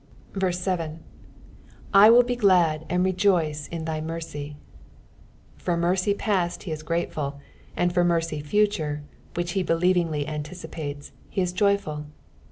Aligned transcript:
7." 0.33 0.99
I 1.93 2.09
aW. 2.09 2.25
he 2.27 2.35
glad 2.35 2.87
and 2.89 3.05
r^iee 3.05 3.69
in 3.69 3.85
thy 3.85 4.01
merey.'^ 4.01 4.55
For 5.57 5.77
mercy 5.77 6.13
past 6.15 6.63
he 6.63 6.71
is 6.71 6.81
grateful, 6.81 7.39
and 7.77 7.93
for 7.93 8.03
mercy 8.03 8.39
future, 8.41 9.03
which 9.35 9.51
he 9.51 9.61
believingly 9.61 10.27
anticipates, 10.27 11.11
he 11.29 11.39
is 11.43 11.53
joyful. 11.53 12.07